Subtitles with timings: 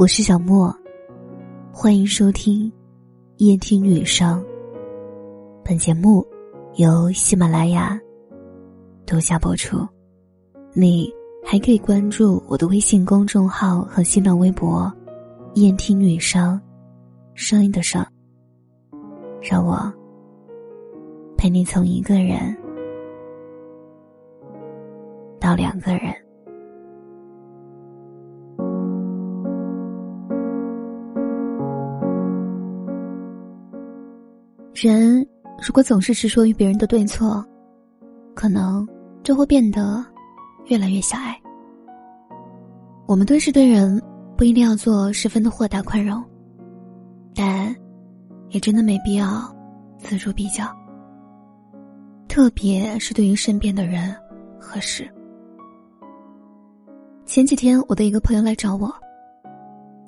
[0.00, 0.74] 我是小莫，
[1.70, 2.72] 欢迎收听
[3.36, 4.42] 夜听女生。
[5.62, 6.26] 本节目
[6.76, 8.00] 由喜马拉雅
[9.04, 9.86] 独家播出。
[10.72, 11.12] 你
[11.44, 14.90] 还可以关注我的微信公众号和新浪微博
[15.52, 16.58] “夜听女生”，
[17.36, 18.02] 声音的声，
[19.42, 19.92] 让我
[21.36, 22.56] 陪你从一个人
[25.38, 26.14] 到两个人。
[34.82, 35.26] 人
[35.60, 37.44] 如果总是执着于别人的对错，
[38.34, 38.88] 可能
[39.22, 40.02] 就会变得
[40.68, 41.38] 越来越狭隘。
[43.06, 44.00] 我们对事对人
[44.38, 46.24] 不一定要做十分的豁达宽容，
[47.34, 47.76] 但
[48.48, 49.54] 也真的没必要
[50.02, 50.64] 锱铢比较。
[52.26, 54.16] 特别是对于身边的人
[54.58, 55.06] 和事。
[57.26, 58.90] 前几天我的一个朋友来找我，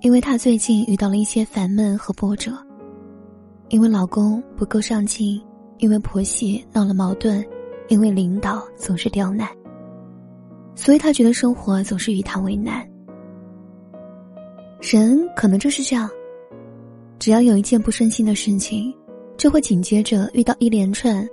[0.00, 2.56] 因为他最近遇到了一些烦闷和波折。
[3.72, 5.42] 因为老公不够上进，
[5.78, 7.42] 因为婆媳闹了矛盾，
[7.88, 9.48] 因为领导总是刁难，
[10.74, 12.86] 所以他觉得生活总是与他为难。
[14.78, 16.06] 人可能就是这样，
[17.18, 18.94] 只要有一件不顺心的事情，
[19.38, 21.26] 就会紧接着遇到一连串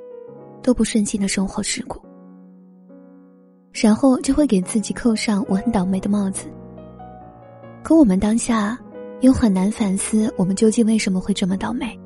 [0.63, 2.01] 都不顺心的生活事故，
[3.73, 6.45] 然后就会给自己扣上“我很倒霉”的帽子。
[7.83, 8.79] 可我们当下
[9.19, 11.98] 又很难反思，我们究竟为什么会这么倒霉。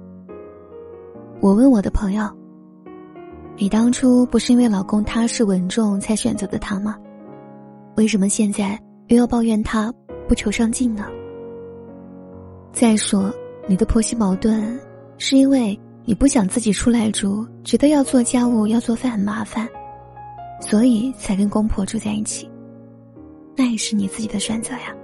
[1.44, 2.26] 我问我的朋友
[3.60, 6.96] ：“你当初不是因为老公踏实稳重才选择的他吗？
[7.98, 9.94] 为什么现在又要抱怨他
[10.26, 11.06] 不求上进呢？
[12.72, 13.30] 再说，
[13.68, 14.80] 你的婆媳矛盾
[15.18, 19.68] 是因为你不想自己出来住，觉得要做家务要做饭很麻烦，
[20.62, 22.50] 所以才跟公婆住在一起。
[23.54, 24.96] 那也是你自己的选择呀。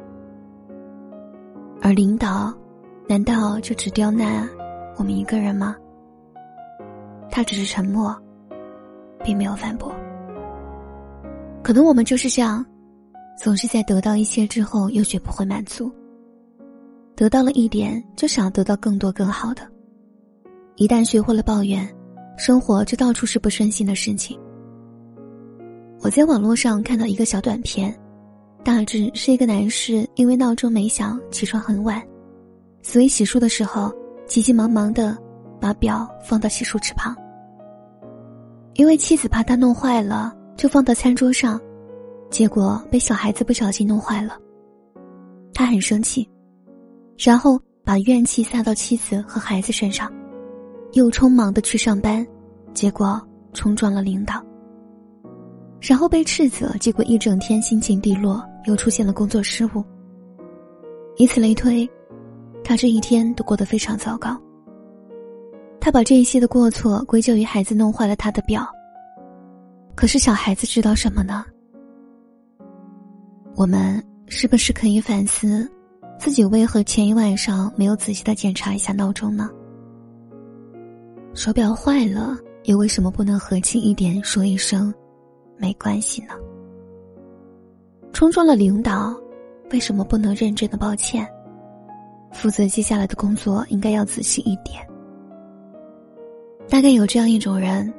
[1.81, 2.53] 而领导，
[3.09, 4.47] 难道就只刁难
[4.95, 5.75] 我们一个人吗？”
[7.31, 8.15] 他只是沉默，
[9.23, 9.93] 并没有反驳。
[11.61, 12.65] 可能我们就是这样，
[13.37, 15.91] 总是在得到一些之后又学不会满足。
[17.15, 19.61] 得到了一点，就想要得到更多更好的。
[20.75, 21.87] 一旦学会了抱怨，
[22.37, 24.39] 生活就到处是不顺心的事情。
[26.01, 27.93] 我在网络上看到一个小短片，
[28.63, 32.01] 大致是一个男士因为闹钟没响起床很晚，
[32.81, 33.93] 所以洗漱的时候
[34.25, 35.17] 急急忙忙的。
[35.59, 37.15] 把表放到洗漱池旁，
[38.75, 41.59] 因为妻子怕他弄坏了，就放到餐桌上，
[42.30, 44.37] 结果被小孩子不小心弄坏了。
[45.53, 46.30] 他很生气，
[47.17, 50.11] 然后把怨气撒到妻子和孩子身上，
[50.93, 52.26] 又匆忙的去上班，
[52.73, 53.21] 结果
[53.53, 54.41] 冲撞了领导，
[55.81, 59.83] 然后被斥责，结果一整天心情低落，又出现了工作失误。
[61.17, 61.89] 以此类推，
[62.64, 64.39] 他这一天都过得非常糟糕。
[65.89, 68.64] 他把这一些的过错归咎于孩子弄坏了他的表。
[69.95, 71.44] 可是小孩子知道什么呢？
[73.55, 75.67] 我们是不是可以反思，
[76.20, 79.50] 自己为何前一晚上没有仔细的检查一下闹钟呢？
[81.33, 84.94] 手表坏了，又为什么不能和气一点说一声，
[85.58, 86.36] 没关系呢？
[88.14, 89.20] 冲撞了领导，
[89.71, 91.27] 为什么不能认真的抱歉？
[92.32, 94.88] 负责接下来的工作应该要仔细一点。
[96.69, 97.91] 大概有这样一种人，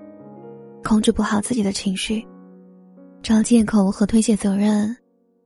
[0.85, 2.25] 控制不好自己的情绪，
[3.21, 4.97] 找借口和推卸责任，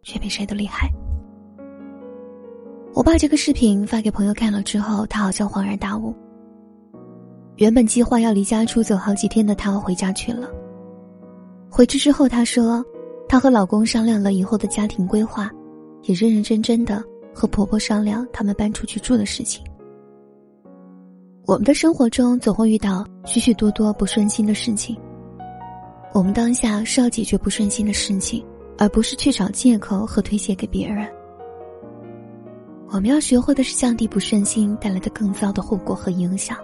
[0.03, 0.91] 却比谁都厉害。
[2.93, 6.15] 我把这个视频发给朋友看了之后，他好像恍然大悟。
[7.57, 10.49] 原本计划要离家出走好几天的他回家去了。
[11.71, 12.85] 回去之后，他说，
[13.27, 15.51] 她和老公商量了以后的家庭规划，
[16.03, 17.03] 也认认真真的
[17.33, 19.65] 和婆婆商量他们搬出去住的事情。
[21.47, 24.97] 我们的生活中总会遇到许许多多不顺心的事情。
[26.15, 28.43] 我们当下是要解决不顺心的事情，
[28.79, 31.07] 而不是去找借口和推卸给别人。
[32.89, 36.57] 我们要学会的是降低不顺心带来的更糟的后果和影响。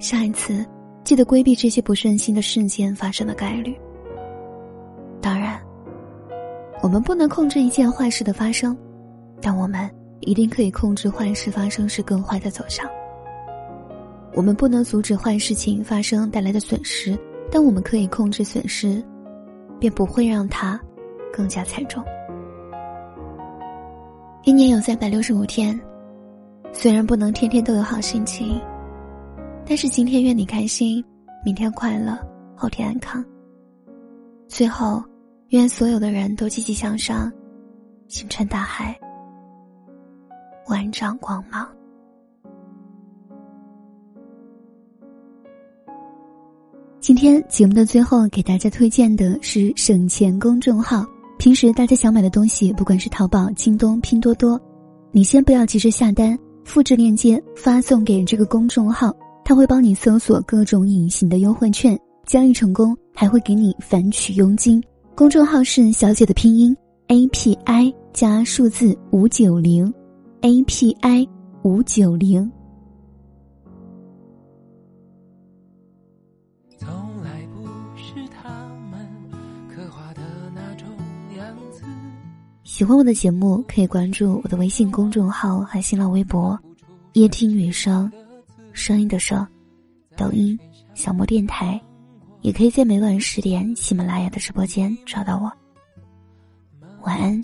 [0.00, 0.66] 下一次，
[1.04, 3.78] 记得规避这些不顺心的事件发生的概率。
[5.20, 5.60] 当然，
[6.82, 8.76] 我们不能控制一件坏事的发生，
[9.40, 9.88] 但我们
[10.20, 12.84] 一定可以控制坏事发生时更坏的走向。
[14.36, 17.18] 我们不能阻止坏事情发生带来的损失，
[17.50, 19.02] 但我们可以控制损失，
[19.80, 20.78] 便不会让它
[21.32, 22.04] 更加惨重。
[24.44, 25.80] 一年有三百六十五天，
[26.70, 28.60] 虽然不能天天都有好心情，
[29.64, 31.02] 但是今天愿你开心，
[31.42, 32.14] 明天快乐，
[32.54, 33.24] 后天安康。
[34.46, 35.02] 最后，
[35.48, 37.32] 愿所有的人都积极向上，
[38.06, 38.94] 星辰大海，
[40.68, 41.66] 万丈光芒。
[47.06, 51.06] 今天节目的最后，给大家推荐的是省钱公众号。
[51.38, 54.60] 平时大家想买的东西，不管是淘宝、京东、拼多多，
[55.12, 59.14] 你先不要急着下单，复制链接发送给这个公众号，
[59.44, 64.82] 他会帮你搜索各种隐形的优惠券，交易成功还会给你返取佣金。
[65.14, 66.76] 公众号是小姐的拼音
[67.06, 69.94] A P I 加数字五九零
[70.40, 71.24] ，A P I
[71.62, 72.50] 五九零。
[82.76, 86.60] 喜欢我的节目，可以关注我的微信公众号和新浪微博
[87.14, 88.12] “夜听雨声”，
[88.74, 89.46] 声音的声，
[90.14, 90.60] 抖音
[90.92, 91.80] 小莫电台，
[92.42, 95.50] 也可以在每晚十点喜马拉雅的直播间找到我。
[97.00, 97.42] 晚安。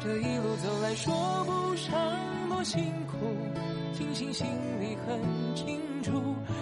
[0.00, 1.14] 这一路走来说
[1.46, 1.98] 不上
[2.50, 3.16] 多辛苦，
[3.94, 4.46] 庆幸心
[4.78, 5.18] 里很
[5.54, 6.12] 清楚，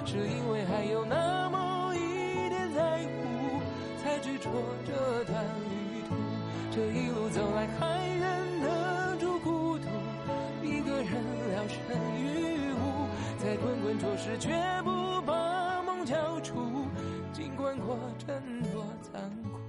[0.04, 1.25] 是因为还有那
[13.86, 14.50] 困处时却
[14.82, 16.88] 不把梦交出，
[17.32, 19.65] 尽管过程多残酷。